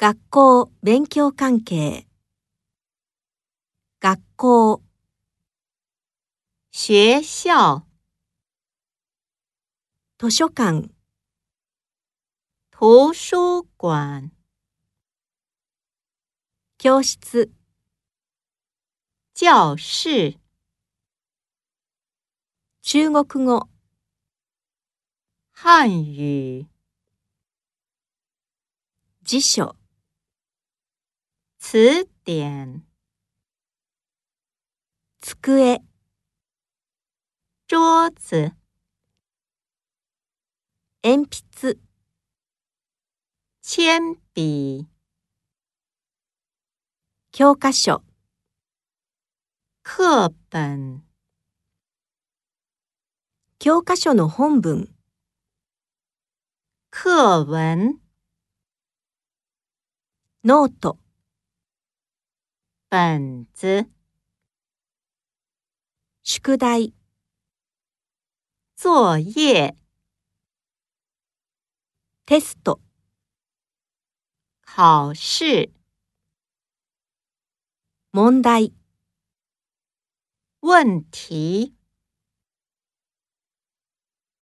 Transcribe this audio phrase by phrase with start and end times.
[0.00, 2.06] 学校勉強関係。
[4.00, 4.80] 学校。
[6.70, 7.84] 学校、
[10.16, 10.88] 図書館。
[12.70, 14.30] 图书馆、
[16.78, 17.50] 教室。
[19.34, 20.38] 教室、
[22.80, 23.68] 中国語。
[25.50, 26.68] 汉语、
[29.24, 29.77] 辞書
[31.70, 32.82] 词典、
[35.20, 35.82] 机。
[37.66, 38.56] 桌子、
[41.02, 41.78] 鉛筆。
[43.60, 44.88] 铅笔、
[47.32, 48.02] 教科書。
[49.82, 51.04] 课本、
[53.58, 54.88] 教科書の本文。
[56.88, 58.00] 课文、
[60.42, 60.98] ノート
[62.90, 63.86] 本子、
[66.22, 66.94] 宿題。
[68.76, 69.76] 作业、
[72.24, 72.80] テスト。
[74.64, 75.70] 考试、
[78.10, 78.72] 問題。
[80.60, 81.77] 问题。